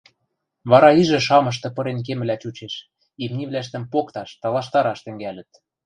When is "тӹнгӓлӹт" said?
5.05-5.51